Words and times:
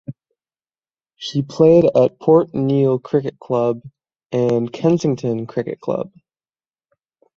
She 1.15 1.43
played 1.43 1.83
at 1.95 2.17
Port 2.19 2.55
Neill 2.55 2.97
Cricket 2.97 3.37
Club 3.39 3.83
and 4.31 4.73
Kensington 4.73 5.45
Cricket 5.45 5.79
Club. 5.79 6.11